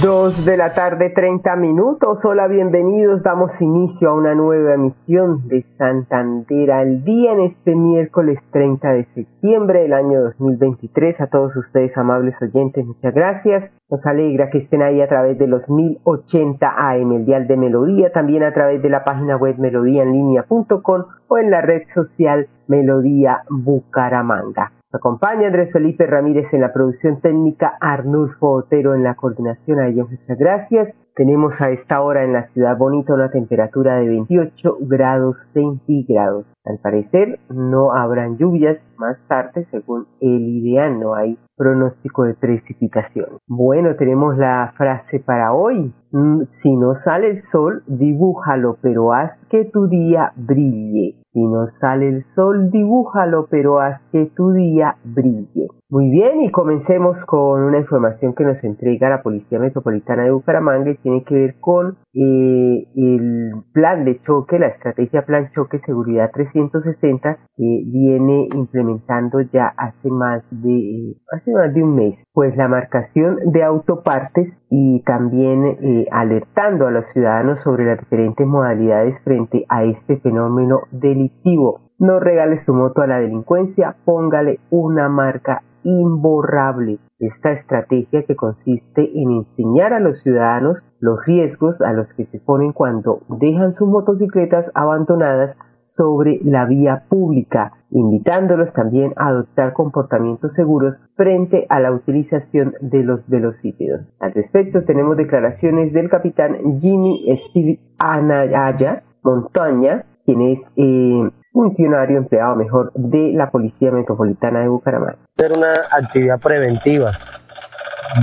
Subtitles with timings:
[0.00, 2.24] Dos de la tarde, 30 minutos.
[2.24, 3.24] Hola, bienvenidos.
[3.24, 9.04] Damos inicio a una nueva emisión de Santander al día en este miércoles 30 de
[9.06, 11.20] septiembre del año 2023.
[11.22, 13.72] A todos ustedes, amables oyentes, muchas gracias.
[13.90, 18.12] Nos alegra que estén ahí a través de los 1080 AM, el dial de Melodía,
[18.12, 24.70] también a través de la página web melodíaenlínea.com o en la red social Melodía Bucaramanga
[24.96, 29.80] acompaña Andrés Felipe Ramírez en la producción técnica, Arnulfo Otero en la coordinación.
[29.80, 30.98] A ellos muchas gracias.
[31.14, 36.46] Tenemos a esta hora en la ciudad bonita una temperatura de 28 grados centígrados.
[36.64, 43.38] Al parecer no habrán lluvias más tarde según el ideal, no hay pronóstico de precipitación.
[43.48, 45.92] Bueno, tenemos la frase para hoy.
[46.12, 51.16] Mm, si no sale el sol, dibújalo, pero haz que tu día brille.
[51.32, 55.68] Si no sale el sol, dibújalo, pero haz que tu día brille.
[55.88, 60.90] Muy bien, y comencemos con una información que nos entrega la Policía Metropolitana de Bucaramanga
[60.90, 66.30] y tiene que ver con eh, el plan de choque, la estrategia Plan Choque Seguridad
[66.52, 72.24] 360 que viene implementando ya hace más de hace más de un mes.
[72.32, 78.46] Pues la marcación de autopartes y también eh, alertando a los ciudadanos sobre las diferentes
[78.46, 81.90] modalidades frente a este fenómeno delictivo.
[81.98, 86.98] No regale su moto a la delincuencia, póngale una marca imborrable.
[87.18, 92.40] Esta estrategia que consiste en enseñar a los ciudadanos los riesgos a los que se
[92.40, 100.54] ponen cuando dejan sus motocicletas abandonadas sobre la vía pública, invitándolos también a adoptar comportamientos
[100.54, 104.10] seguros frente a la utilización de los velocípedos.
[104.20, 112.56] Al respecto tenemos declaraciones del capitán Jimmy Steve Anaya Montaña, quien es eh, funcionario empleado
[112.56, 115.18] mejor de la Policía Metropolitana de Bucaramanga.
[115.36, 117.12] Ser una actividad preventiva,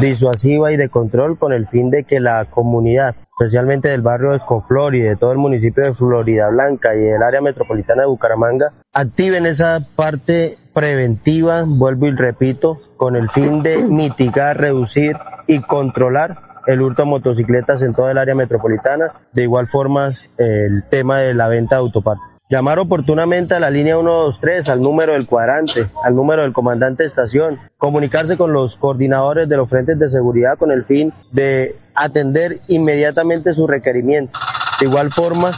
[0.01, 4.37] disuasiva y de control con el fin de que la comunidad, especialmente del barrio de
[4.37, 8.73] Escoflor y de todo el municipio de Florida Blanca y del área metropolitana de Bucaramanga,
[8.91, 15.15] activen esa parte preventiva, vuelvo y repito, con el fin de mitigar, reducir
[15.47, 19.13] y controlar el hurto de motocicletas en toda el área metropolitana.
[19.31, 22.38] De igual forma, el tema de la venta de autopartes.
[22.51, 27.09] Llamar oportunamente a la línea 123, al número del cuadrante, al número del comandante de
[27.09, 32.61] estación, comunicarse con los coordinadores de los frentes de seguridad con el fin de atender
[32.67, 34.39] inmediatamente su requerimiento.
[34.79, 35.55] De igual forma,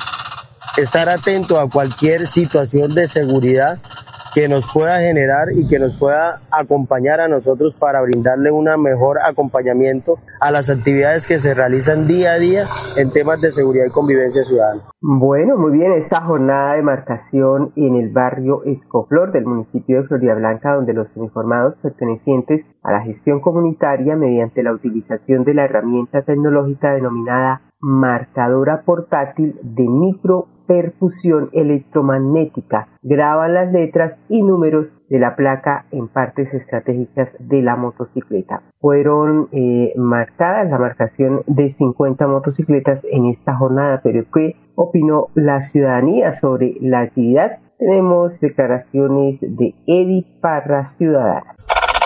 [0.75, 3.79] estar atento a cualquier situación de seguridad
[4.33, 9.17] que nos pueda generar y que nos pueda acompañar a nosotros para brindarle un mejor
[9.23, 12.63] acompañamiento a las actividades que se realizan día a día
[12.95, 14.81] en temas de seguridad y convivencia ciudadana.
[15.01, 20.35] Bueno, muy bien, esta jornada de marcación en el barrio Escoflor del municipio de Florida
[20.35, 26.21] Blanca, donde los uniformados pertenecientes a la gestión comunitaria mediante la utilización de la herramienta
[26.21, 32.87] tecnológica denominada marcadora portátil de micro perfusión electromagnética.
[33.01, 38.61] Graban las letras y números de la placa en partes estratégicas de la motocicleta.
[38.79, 45.61] Fueron eh, marcadas la marcación de 50 motocicletas en esta jornada, pero ¿qué opinó la
[45.61, 47.59] ciudadanía sobre la actividad?
[47.77, 51.53] Tenemos declaraciones de Edith Parra Ciudadana.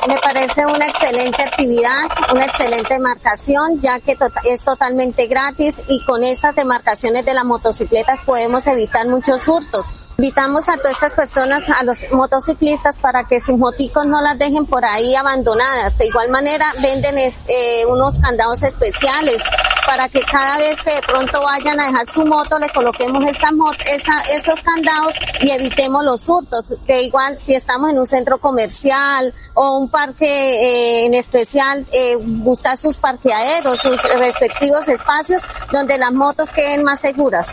[0.08, 6.04] Me parece una excelente actividad, una excelente demarcación, ya que tota-, es totalmente gratis y
[6.06, 10.05] con estas demarcaciones de las motocicletas podemos evitar muchos hurtos.
[10.18, 14.66] Invitamos a todas estas personas, a los motociclistas, para que sus moticos no las dejen
[14.66, 15.98] por ahí abandonadas.
[15.98, 19.42] De igual manera, venden eh, unos candados especiales
[19.86, 24.22] para que cada vez que de pronto vayan a dejar su moto, le coloquemos esta,
[24.34, 26.63] estos candados y evitemos los hurtos.
[26.88, 32.18] Que igual, si estamos en un centro comercial o un parque eh, en especial, eh,
[32.22, 35.42] buscar sus parqueaderos, sus respectivos espacios
[35.74, 37.48] donde las motos queden más seguras.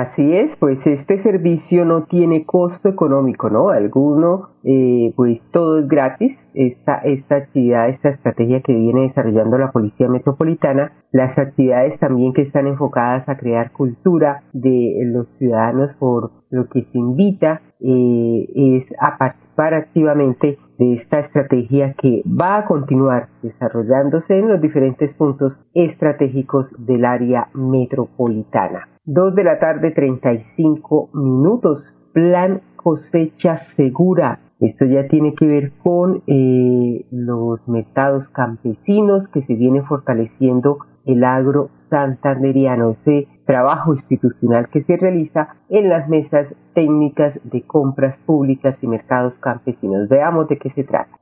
[0.00, 3.68] Así es, pues este servicio no tiene costo económico, ¿no?
[3.68, 6.48] Alguno, eh, pues todo es gratis.
[6.54, 7.02] Esta,
[7.36, 13.28] actividad, esta estrategia que viene desarrollando la Policía Metropolitana, las actividades también que están enfocadas
[13.28, 19.74] a crear cultura de los ciudadanos por lo que se invita eh, es a participar
[19.74, 27.04] activamente de esta estrategia que va a continuar desarrollándose en los diferentes puntos estratégicos del
[27.04, 28.88] área metropolitana.
[29.12, 31.96] Dos de la tarde 35 minutos.
[32.14, 34.38] Plan cosecha segura.
[34.60, 41.24] Esto ya tiene que ver con eh, los mercados campesinos que se viene fortaleciendo el
[41.24, 48.78] agro santanderiano, ese trabajo institucional que se realiza en las mesas técnicas de compras públicas
[48.80, 50.08] y mercados campesinos.
[50.08, 51.19] Veamos de qué se trata.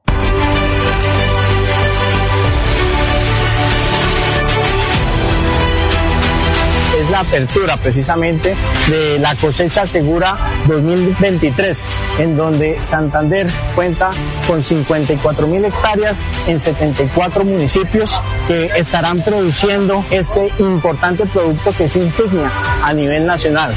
[7.10, 8.56] La apertura precisamente
[8.88, 11.88] de la cosecha segura 2023,
[12.18, 14.10] en donde Santander cuenta
[14.46, 21.96] con 54 mil hectáreas en 74 municipios que estarán produciendo este importante producto que es
[21.96, 22.50] insignia
[22.82, 23.74] a nivel nacional.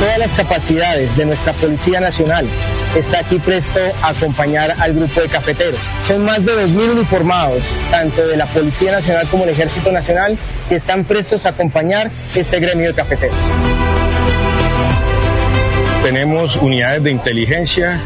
[0.00, 2.48] Todas las capacidades de nuestra Policía Nacional
[3.00, 5.80] está aquí presto a acompañar al grupo de cafeteros.
[6.06, 10.38] Son más de 2.000 uniformados, tanto de la Policía Nacional como el Ejército Nacional,
[10.68, 13.36] que están prestos a acompañar este gremio de cafeteros.
[16.02, 18.00] Tenemos unidades de inteligencia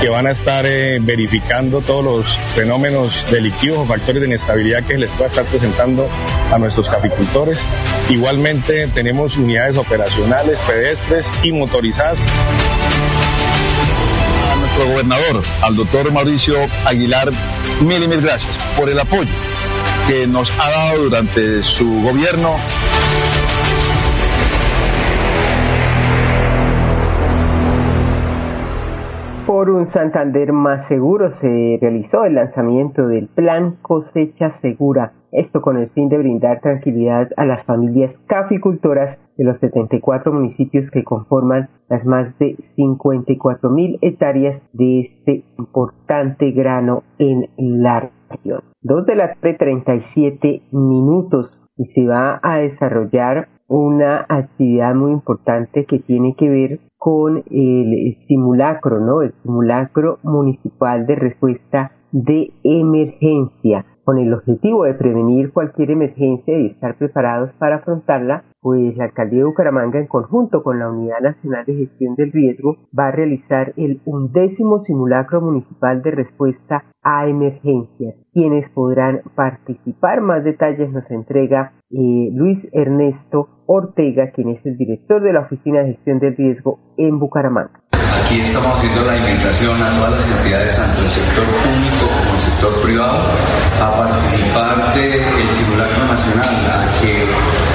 [0.00, 4.98] que van a estar eh, verificando todos los fenómenos delictivos o factores de inestabilidad que
[4.98, 6.08] les pueda estar presentando
[6.52, 7.58] a nuestros caficultores.
[8.10, 12.18] Igualmente tenemos unidades operacionales, pedestres y motorizadas.
[14.78, 17.30] Gobernador, al doctor Mauricio Aguilar,
[17.80, 19.30] mil y mil gracias por el apoyo
[20.08, 22.56] que nos ha dado durante su gobierno
[29.62, 35.76] Por un Santander más seguro se realizó el lanzamiento del Plan Cosecha Segura, esto con
[35.76, 41.68] el fin de brindar tranquilidad a las familias caficultoras de los 74 municipios que conforman
[41.88, 48.64] las más de 54 mil hectáreas de este importante grano en la región.
[48.80, 53.48] Dos de la tarde 37 minutos y se va a desarrollar
[53.78, 59.22] una actividad muy importante que tiene que ver con el simulacro, ¿no?
[59.22, 66.66] El simulacro municipal de respuesta de emergencia con el objetivo de prevenir cualquier emergencia y
[66.66, 71.64] estar preparados para afrontarla, pues la alcaldía de Bucaramanga en conjunto con la Unidad Nacional
[71.64, 78.16] de Gestión del Riesgo va a realizar el undécimo simulacro municipal de respuesta a emergencias.
[78.32, 85.22] Quienes podrán participar, más detalles nos entrega eh, Luis Ernesto Ortega, quien es el director
[85.22, 87.82] de la Oficina de Gestión del Riesgo en Bucaramanga.
[87.92, 92.40] Aquí estamos haciendo la invitación a todas las entidades, tanto el sector público como el
[92.40, 93.18] sector privado,
[93.80, 97.24] a participar del simulacro nacional, a que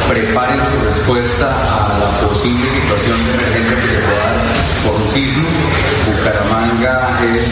[0.09, 4.45] preparen su respuesta a la posible situación de emergencia que se pueda dar
[4.85, 5.47] por un sismo.
[6.07, 7.51] Bucaramanga es,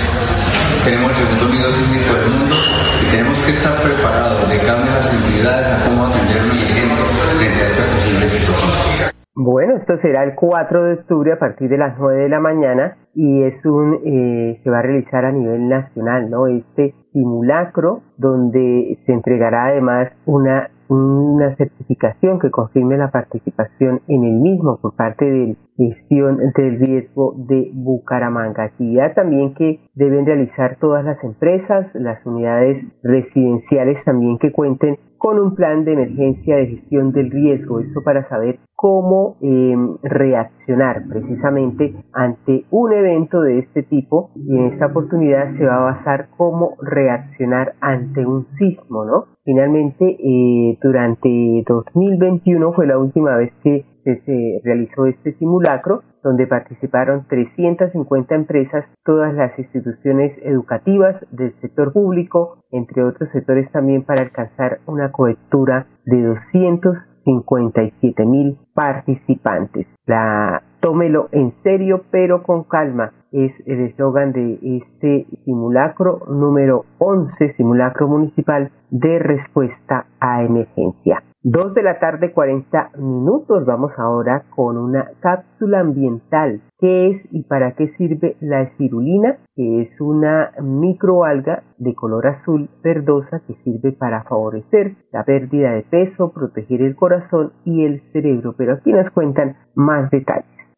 [0.86, 2.56] tenemos el segundo nido sísmico del mundo
[3.04, 7.06] y tenemos que estar preparados de cara a las entidades a cómo atender una emergencia
[7.36, 9.12] frente a esta posible situación.
[9.36, 12.98] Bueno, esto será el 4 de octubre a partir de las 9 de la mañana
[13.14, 16.48] y es un eh, se va a realizar a nivel nacional, ¿no?
[16.48, 24.36] Este simulacro donde se entregará además una una certificación que confirme la participación en el
[24.36, 28.64] mismo por parte de gestión del riesgo de Bucaramanga.
[28.64, 35.40] Actividad también que deben realizar todas las empresas, las unidades residenciales también que cuenten con
[35.40, 37.80] un plan de emergencia de gestión del riesgo.
[37.80, 44.66] Esto para saber cómo em, reaccionar precisamente ante un evento de este tipo y en
[44.66, 49.26] esta oportunidad se va a basar cómo reaccionar ante un sismo, ¿no?
[49.44, 57.26] Finalmente, eh, durante 2021 fue la última vez que se realizó este simulacro donde participaron
[57.30, 64.80] 350 empresas, todas las instituciones educativas del sector público, entre otros sectores también para alcanzar
[64.88, 69.96] una cobertura de 257 mil participantes.
[70.08, 77.50] La tómelo en serio pero con calma es el eslogan de este simulacro número 11,
[77.50, 81.22] simulacro municipal de respuesta a emergencia.
[81.48, 83.66] Dos de la tarde 40 minutos.
[83.68, 86.64] Vamos ahora con una cápsula ambiental.
[86.80, 89.38] ¿Qué es y para qué sirve la espirulina?
[89.56, 95.84] Que es una microalga de color azul verdosa que sirve para favorecer la pérdida de
[95.84, 98.56] peso, proteger el corazón y el cerebro.
[98.58, 100.74] Pero aquí nos cuentan más detalles.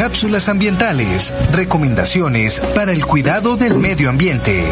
[0.00, 1.32] Cápsulas ambientales.
[1.56, 4.64] Recomendaciones para el cuidado del medio ambiente.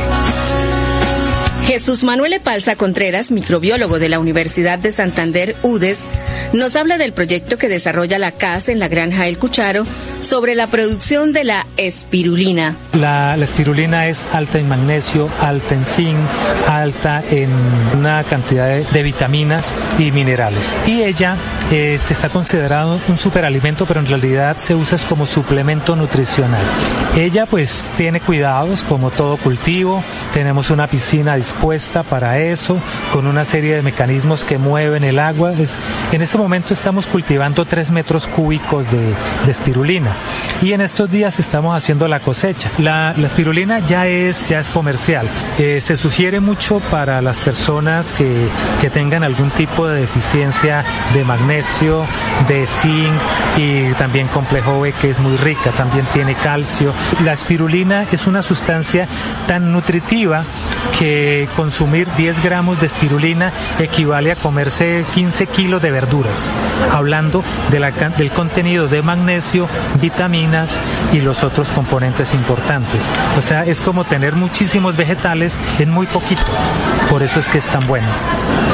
[1.67, 6.07] Jesús Manuel Epalza Contreras, microbiólogo de la Universidad de Santander, UDES,
[6.53, 9.85] nos habla del proyecto que desarrolla la CAS en la granja El Cucharo
[10.21, 12.77] sobre la producción de la espirulina.
[12.93, 16.17] La, espirulina es alta en magnesio, alta en zinc,
[16.69, 17.51] alta en
[17.97, 20.73] una cantidad de, vitaminas y minerales.
[20.87, 21.37] Y ella
[21.73, 26.63] eh, está considerado un superalimento, pero en realidad se usa como suplemento nutricional.
[27.17, 32.79] Ella pues tiene cuidados como todo cultivo, tenemos una piscina dispuesta para eso,
[33.15, 35.55] con una serie de mecanismos que mueven el agua.
[36.13, 39.15] en este momento estamos cultivando 3 metros cúbicos de,
[39.49, 40.11] espirulina
[40.61, 42.71] y en estos días estamos haciendo la cosecha.
[42.79, 45.27] La, espirulina ya es, ya es comercial.
[45.59, 48.49] Eh, se sugiere mucho para las personas que,
[48.83, 50.85] que tengan algún tipo de deficiencia
[51.15, 52.05] de magnesio,
[52.49, 53.13] de zinc
[53.57, 56.93] y también complejo B que es muy rica, también tiene calcio.
[57.25, 59.09] La espirulina es una sustancia
[59.47, 60.45] tan nutritiva
[60.99, 66.51] que consumir 10 gramos de espirulina equivale a comerse 15 kilos de verduras,
[66.93, 69.69] hablando de la, del contenido de magnesio,
[70.01, 70.79] vitaminas
[71.13, 73.03] y los otros componentes importantes.
[73.39, 76.43] O sea, es como tener muchísimos vegetales en muy poquito.
[77.11, 78.07] Por eso es que es tan bueno.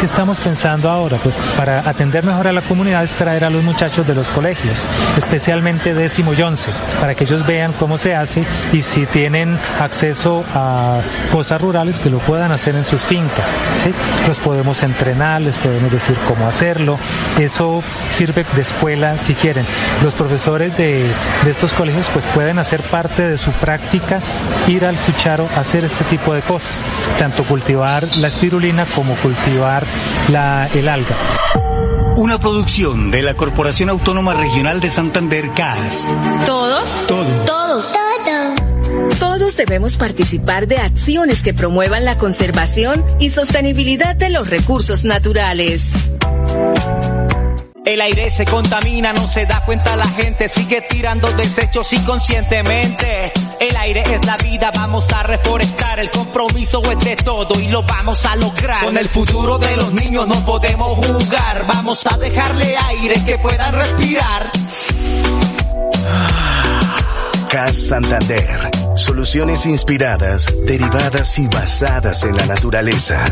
[0.01, 1.17] ¿Qué estamos pensando ahora?
[1.19, 4.85] Pues para atender mejor a la comunidad es traer a los muchachos de los colegios,
[5.17, 10.45] especialmente décimo y once, para que ellos vean cómo se hace y si tienen acceso
[10.55, 11.01] a
[11.31, 13.51] cosas rurales que lo puedan hacer en sus fincas.
[13.77, 13.91] ¿sí?
[14.27, 16.99] Los podemos entrenar, les podemos decir cómo hacerlo.
[17.39, 19.67] Eso sirve de escuela si quieren.
[20.03, 21.05] Los profesores de,
[21.45, 24.21] de estos colegios pues pueden hacer parte de su práctica,
[24.69, 26.83] ir al cucharo a hacer este tipo de cosas,
[27.19, 29.85] tanto cultivar la espirulina como cultivar
[30.29, 31.17] la, el alga.
[32.15, 36.15] Una producción de la Corporación Autónoma Regional de Santander, CAS.
[36.45, 37.07] ¿Todos?
[37.09, 37.45] Todos.
[37.47, 37.93] Todos.
[37.93, 38.12] Todos.
[39.53, 45.91] Todos debemos participar de acciones que promuevan la conservación y sostenibilidad de los recursos naturales.
[47.85, 53.31] El aire se contamina, no se da cuenta la gente, sigue tirando desechos inconscientemente.
[53.61, 57.83] El aire es la vida, vamos a reforestar, el compromiso es de todo y lo
[57.83, 58.85] vamos a lograr.
[58.85, 63.75] Con el futuro de los niños no podemos jugar, vamos a dejarle aire que puedan
[63.75, 64.51] respirar.
[67.51, 73.25] CAS Santander, soluciones inspiradas, derivadas y basadas en la naturaleza.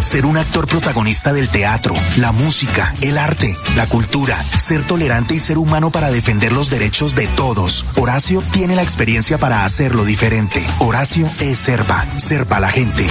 [0.00, 5.38] Ser un actor protagonista del teatro, la música, el arte, la cultura, ser tolerante y
[5.38, 7.84] ser humano para defender los derechos de todos.
[7.96, 10.64] Horacio tiene la experiencia para hacerlo diferente.
[10.78, 13.04] Horacio es Serpa, Serpa la gente.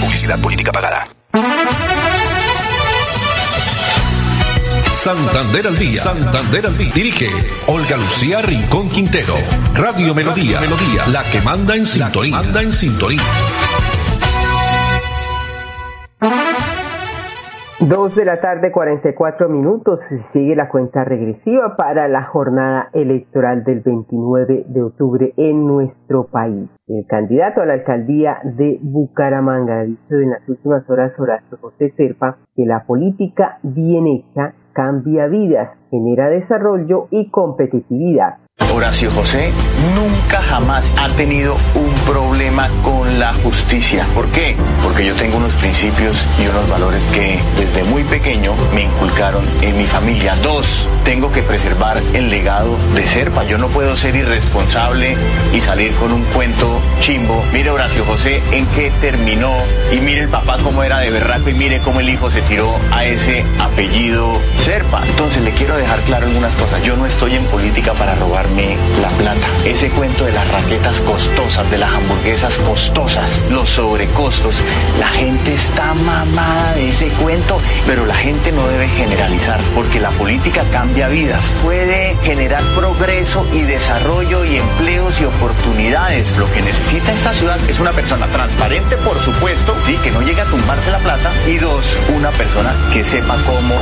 [0.00, 1.08] Publicidad política pagada.
[5.00, 5.92] Santander al día.
[5.92, 6.92] Santander al día.
[6.94, 7.24] Dirige
[7.68, 9.32] Olga Lucía Rincón Quintero.
[9.74, 10.60] Radio Melodía.
[10.60, 11.08] Melodía.
[11.10, 12.36] La que manda en sintonía.
[12.36, 13.22] Manda en sintonía.
[17.80, 20.00] Dos de la tarde, 44 minutos.
[20.32, 26.68] Sigue la cuenta regresiva para la jornada electoral del 29 de octubre en nuestro país.
[26.86, 31.88] El candidato a la alcaldía de Bucaramanga ha dicho en las últimas horas Horacio José
[31.88, 38.38] Serpa que la política bien hecha cambia vidas, genera desarrollo y competitividad.
[38.72, 39.52] Horacio José
[39.94, 44.04] nunca jamás ha tenido un problema con la justicia.
[44.14, 44.56] ¿Por qué?
[44.82, 49.76] Porque yo tengo unos principios y unos valores que desde muy pequeño me inculcaron en
[49.76, 50.36] mi familia.
[50.36, 53.44] Dos, tengo que preservar el legado de Serpa.
[53.44, 55.16] Yo no puedo ser irresponsable
[55.52, 57.42] y salir con un cuento chimbo.
[57.52, 59.52] Mire Horacio José en qué terminó
[59.92, 62.74] y mire el papá cómo era de berraco y mire cómo el hijo se tiró
[62.92, 65.02] a ese apellido Serpa.
[65.06, 66.82] Entonces le quiero dejar claro algunas cosas.
[66.82, 68.14] Yo no estoy en política para
[69.00, 69.46] la plata.
[69.64, 74.54] Ese cuento de las raquetas costosas, de las hamburguesas costosas, los sobrecostos.
[74.98, 80.10] La gente está mamada de ese cuento, pero la gente no debe generalizar porque la
[80.10, 81.44] política cambia vidas.
[81.62, 86.36] Puede generar progreso y desarrollo y empleos y oportunidades.
[86.36, 90.40] Lo que necesita esta ciudad es una persona transparente, por supuesto, y que no llegue
[90.40, 91.32] a tumbarse la plata.
[91.46, 93.74] Y dos, una persona que sepa cómo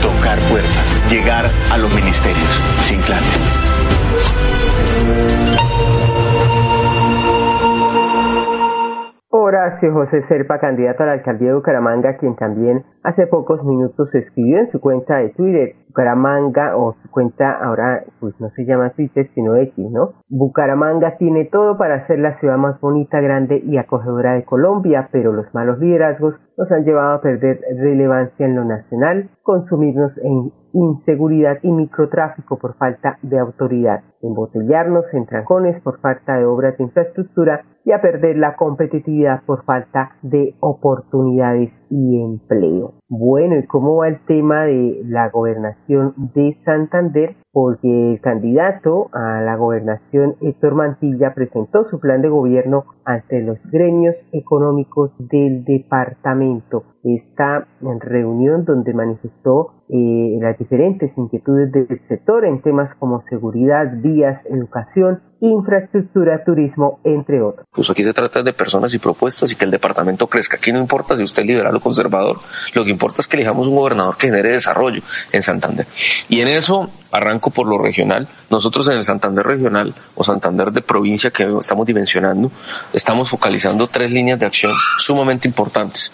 [0.00, 2.48] tocar puertas, llegar a los ministerios
[2.86, 3.71] sin clanes.
[9.34, 14.58] Horacio José Serpa, candidato a la alcaldía de Bucaramanga, quien también hace pocos minutos escribió
[14.58, 19.26] en su cuenta de Twitter, Bucaramanga o su cuenta ahora pues no se llama Twitter
[19.26, 20.14] sino X, ¿no?
[20.28, 25.32] Bucaramanga tiene todo para ser la ciudad más bonita, grande y acogedora de Colombia, pero
[25.32, 31.58] los malos liderazgos nos han llevado a perder relevancia en lo nacional, consumirnos en inseguridad
[31.62, 37.64] y microtráfico por falta de autoridad, embotellarnos en trancones por falta de obras de infraestructura
[37.84, 42.94] y a perder la competitividad por falta de oportunidades y empleo.
[43.08, 47.36] Bueno, ¿y cómo va el tema de la gobernación de Santander?
[47.52, 53.58] Porque el candidato a la gobernación, Héctor Mantilla, presentó su plan de gobierno ante los
[53.70, 56.84] gremios económicos del departamento.
[57.04, 57.68] Esta
[58.00, 65.20] reunión donde manifestó eh, las diferentes inquietudes del sector en temas como seguridad, vías, educación,
[65.42, 67.66] infraestructura, turismo, entre otros.
[67.72, 70.56] Pues aquí se trata de personas y propuestas y que el departamento crezca.
[70.56, 72.38] Aquí no importa si usted es liberal o conservador,
[72.74, 75.86] lo que importa es que elijamos un gobernador que genere desarrollo en Santander.
[76.28, 78.28] Y en eso arranco por lo regional.
[78.50, 82.50] Nosotros en el Santander regional o Santander de provincia que estamos dimensionando,
[82.92, 86.12] estamos focalizando tres líneas de acción sumamente importantes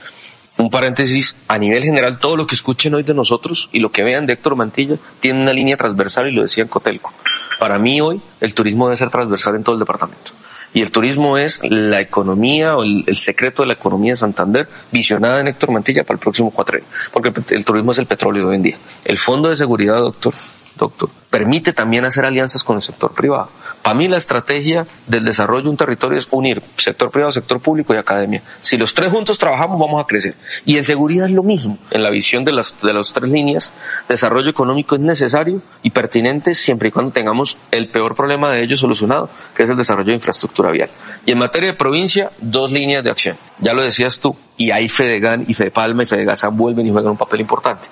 [0.58, 4.02] un paréntesis, a nivel general, todo lo que escuchen hoy de nosotros y lo que
[4.02, 7.12] vean de Héctor Mantilla tiene una línea transversal y lo decía en Cotelco.
[7.60, 10.32] Para mí hoy el turismo debe ser transversal en todo el departamento.
[10.74, 15.40] Y el turismo es la economía o el, secreto de la economía de Santander visionada
[15.40, 16.78] en Héctor Mantilla para el próximo cuatro
[17.12, 18.78] Porque el turismo es el petróleo de hoy en día.
[19.04, 20.34] El Fondo de Seguridad, doctor,
[20.78, 23.50] doctor, permite también hacer alianzas con el sector privado.
[23.82, 27.94] Para mí la estrategia del desarrollo de un territorio es unir sector privado, sector público
[27.94, 28.42] y academia.
[28.60, 30.34] Si los tres juntos trabajamos, vamos a crecer.
[30.64, 31.78] Y en seguridad es lo mismo.
[31.90, 33.72] En la visión de las, de las tres líneas,
[34.08, 38.76] desarrollo económico es necesario y pertinente siempre y cuando tengamos el peor problema de ello
[38.76, 40.90] solucionado, que es el desarrollo de infraestructura vial.
[41.26, 43.36] Y en materia de provincia, dos líneas de acción.
[43.60, 47.16] Ya lo decías tú, y ahí Fedegan y Fedepalma y Fedegasa vuelven y juegan un
[47.16, 47.88] papel importante.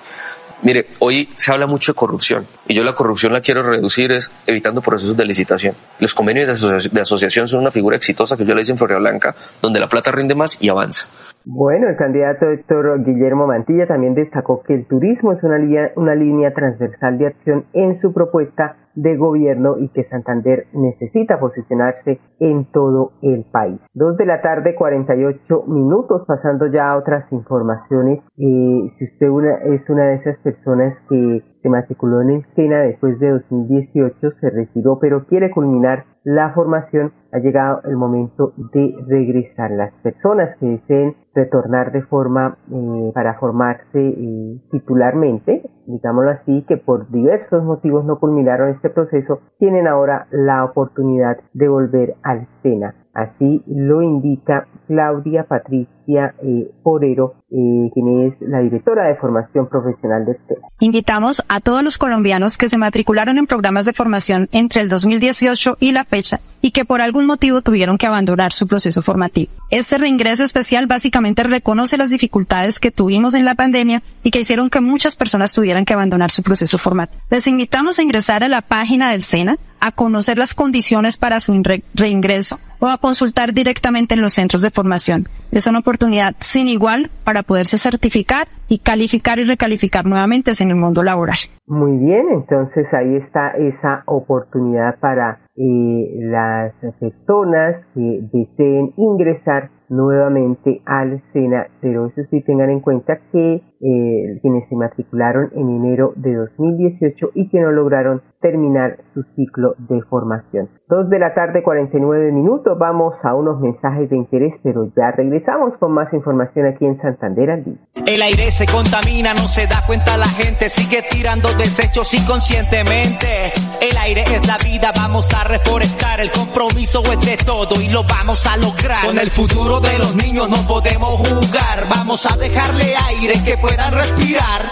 [0.63, 4.31] Mire, hoy se habla mucho de corrupción y yo la corrupción la quiero reducir es
[4.47, 5.75] evitando procesos de licitación.
[5.99, 9.35] Los convenios de, asociación son una figura exitosa que yo le hice en Florida Blanca,
[9.61, 11.07] donde la plata rinde más y avanza.
[11.49, 15.57] Bueno, el candidato Héctor Guillermo Mantilla también destacó que el turismo es una
[15.95, 22.19] una línea transversal de acción en su propuesta de gobierno y que Santander necesita posicionarse
[22.39, 23.87] en todo el país.
[23.93, 28.19] Dos de la tarde, 48 minutos, pasando ya a otras informaciones.
[28.37, 29.27] Eh, si usted
[29.71, 34.97] es una de esas personas que se matriculó en escena después de 2018, se retiró,
[34.99, 39.71] pero quiere culminar la formación, ha llegado el momento de regresar.
[39.71, 46.75] Las personas que deseen retornar de forma eh, para formarse eh, titularmente, digámoslo así, que
[46.75, 52.93] por diversos motivos no culminaron este proceso, tienen ahora la oportunidad de volver al SENA.
[53.13, 60.25] Así lo indica Claudia Patricia eh, Porero, eh, quien es la directora de formación profesional
[60.25, 60.67] de SENA.
[60.79, 65.77] Invitamos a todos los colombianos que se matricularon en programas de formación entre el 2018
[65.79, 69.51] y la fecha y que por algún motivo tuvieron que abandonar su proceso formativo.
[69.69, 74.69] Este reingreso especial básicamente reconoce las dificultades que tuvimos en la pandemia y que hicieron
[74.69, 77.21] que muchas personas tuvieran que abandonar su proceso formativo.
[77.29, 81.61] Les invitamos a ingresar a la página del SENA, a conocer las condiciones para su
[81.93, 85.27] reingreso o a consultar directamente en los centros de formación.
[85.51, 85.96] Es una oportunidad
[86.39, 91.37] sin igual para poderse certificar y calificar y recalificar nuevamente en el mundo laboral.
[91.65, 100.81] Muy bien, entonces ahí está esa oportunidad para eh, las personas que deseen ingresar nuevamente
[100.85, 106.13] al SENA, pero eso sí tengan en cuenta que eh, quienes se matricularon en enero
[106.15, 110.69] de 2018 y que no lograron terminar su ciclo de formación.
[110.87, 115.77] Dos de la tarde, 49 minutos, vamos a unos mensajes de interés, pero ya regresamos
[115.77, 117.75] con más información aquí en Santander al día.
[118.05, 123.51] El aire se contamina, no se da cuenta la gente, sigue tirando desechos inconscientemente.
[123.81, 128.03] El aire es la vida, vamos a reforestar, el compromiso es de todo y lo
[128.03, 129.05] vamos a lograr.
[129.05, 133.93] Con el futuro de los niños no podemos jugar, vamos a dejarle aire que puedan
[133.93, 134.69] respirar.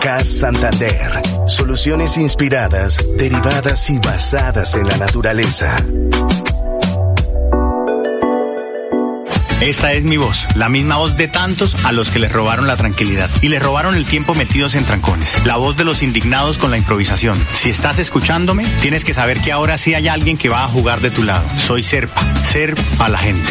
[0.00, 1.22] CAS Santander.
[1.46, 5.76] Soluciones inspiradas, derivadas y basadas en la naturaleza.
[9.60, 12.76] Esta es mi voz, la misma voz de tantos a los que les robaron la
[12.76, 15.44] tranquilidad y les robaron el tiempo metidos en trancones.
[15.44, 17.44] La voz de los indignados con la improvisación.
[17.52, 21.00] Si estás escuchándome, tienes que saber que ahora sí hay alguien que va a jugar
[21.00, 21.44] de tu lado.
[21.58, 23.50] Soy Serpa, Ser a la gente.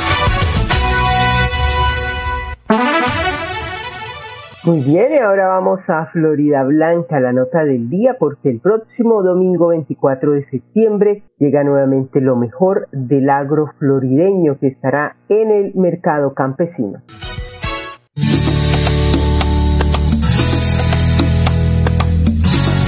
[4.63, 9.23] Muy bien, y ahora vamos a Florida Blanca, la nota del día, porque el próximo
[9.23, 15.73] domingo 24 de septiembre llega nuevamente lo mejor del agro florideño que estará en el
[15.73, 17.01] mercado campesino.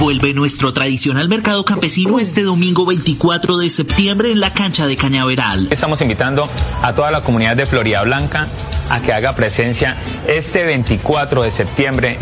[0.04, 5.68] Vuelve nuestro tradicional mercado campesino este domingo 24 de septiembre en la cancha de Cañaveral.
[5.70, 6.46] Estamos invitando
[6.82, 8.46] a toda la comunidad de Florida Blanca
[8.90, 9.96] a que haga presencia
[10.28, 12.18] este 24 de septiembre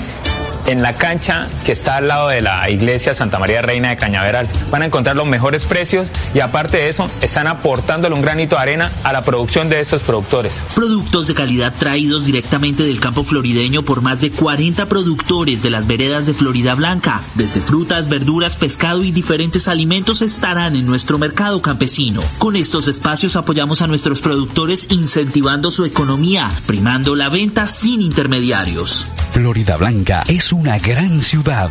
[0.67, 4.49] en la cancha que está al lado de la iglesia Santa María Reina de Cañaveral.
[4.71, 8.63] Van a encontrar los mejores precios y aparte de eso están aportándole un granito de
[8.63, 10.53] arena a la producción de estos productores.
[10.75, 15.87] Productos de calidad traídos directamente del campo florideño por más de 40 productores de las
[15.87, 17.23] veredas de Florida Blanca.
[17.35, 22.23] Desde frutas, verduras, pescado y diferentes alimentos estarán en nuestro mercado campesino.
[22.39, 29.07] Con estos espacios apoyamos a nuestros productores incentivando su economía, primando la venta sin intermediarios.
[29.33, 31.69] Florida Blanca es una gran ciudad,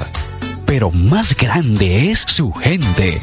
[0.66, 3.20] pero más grande es su gente.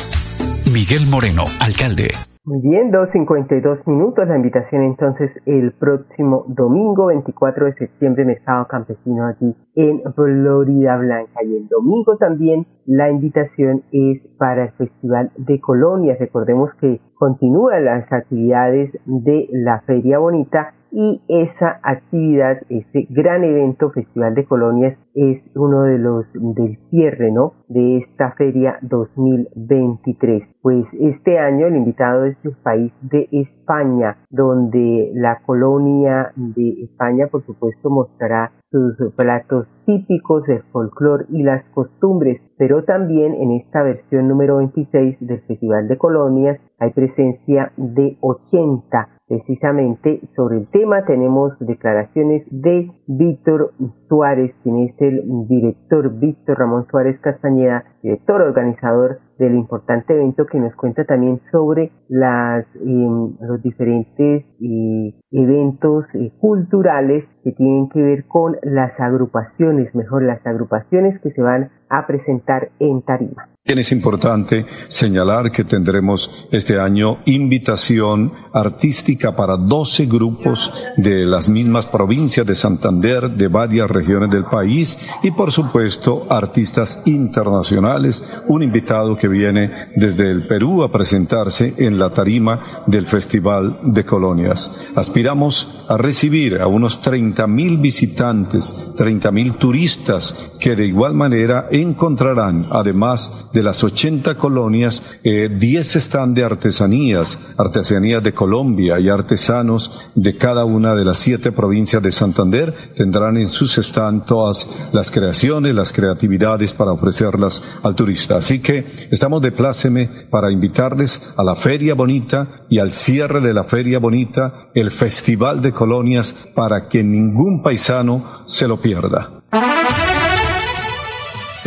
[0.73, 2.11] Miguel Moreno, alcalde.
[2.45, 4.27] Muy bien, 2.52 minutos.
[4.27, 11.45] La invitación entonces el próximo domingo 24 de septiembre, Mercado Campesino aquí en Florida Blanca.
[11.45, 16.19] Y el domingo también la invitación es para el Festival de Colonias.
[16.19, 23.91] Recordemos que continúan las actividades de la Feria Bonita y esa actividad, ese gran evento
[23.91, 27.55] Festival de Colonias es uno de los del cierre, ¿no?
[27.69, 30.55] De esta feria 2023.
[30.63, 37.27] Pues este año el invitado es el país de España, donde la colonia de España
[37.27, 43.83] por supuesto mostrará sus platos típicos, el folclore y las costumbres, pero también en esta
[43.83, 51.05] versión número 26 del Festival de Colonias hay presencia de 80 precisamente sobre el tema
[51.05, 53.75] tenemos declaraciones de Víctor
[54.09, 60.59] Suárez, quien es el director Víctor Ramón Suárez Castañeda, director organizador del importante evento que
[60.59, 68.03] nos cuenta también sobre las, em, los diferentes eh, eventos eh, culturales que tienen que
[68.03, 73.49] ver con las agrupaciones, mejor las agrupaciones que se van a presentar en Tarima.
[73.77, 81.87] Es importante señalar que tendremos este año invitación artística para 12 grupos de las mismas
[81.87, 89.19] provincias de Santander, de varias regiones del país y por supuesto artistas internacionales, un invitado
[89.19, 94.87] que viene desde el Perú a presentarse en la tarima del Festival de Colonias.
[94.95, 101.69] Aspiramos a recibir a unos 30 mil visitantes, 30 mil turistas que de igual manera
[101.71, 109.09] encontrarán, además de las 80 colonias, 10 eh, están de artesanías, artesanías de Colombia y
[109.09, 114.91] artesanos de cada una de las siete provincias de Santander tendrán en sus stand todas
[114.93, 118.37] las creaciones, las creatividades para ofrecerlas al turista.
[118.37, 123.55] Así que estamos de pláceme para invitarles a la Feria Bonita y al cierre de
[123.55, 129.31] la Feria Bonita, el Festival de Colonias, para que ningún paisano se lo pierda.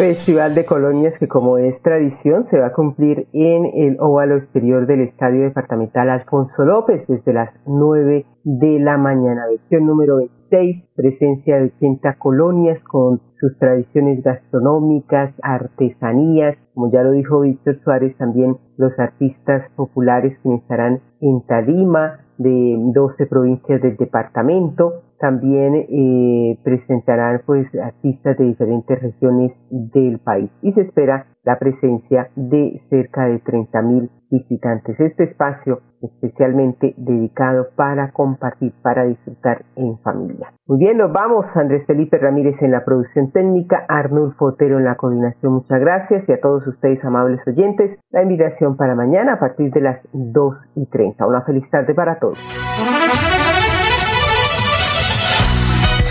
[0.02, 4.88] Festival de Colonias que como es tradición se va a cumplir en el óvalo exterior
[4.88, 9.46] del Estadio Departamental Alfonso López desde las 9 de la mañana.
[9.48, 17.12] Versión número 26, presencia de 80 colonias con sus tradiciones gastronómicas, artesanías, como ya lo
[17.12, 23.98] dijo Víctor Suárez, también los artistas populares que estarán en Tarima de 12 provincias del
[23.98, 31.60] departamento, también eh, presentarán pues artistas de diferentes regiones del país y se espera la
[31.60, 35.00] presencia de cerca de 30 mil visitantes.
[35.00, 40.54] Este espacio especialmente dedicado para compartir, para disfrutar en familia.
[40.66, 41.56] Muy bien, nos vamos.
[41.56, 45.54] Andrés Felipe Ramírez en la producción técnica, Arnulfo Otero en la coordinación.
[45.54, 49.82] Muchas gracias y a todos ustedes, amables oyentes, la invitación para mañana a partir de
[49.82, 51.28] las 2 y 30.
[51.28, 52.40] Una feliz tarde para todos.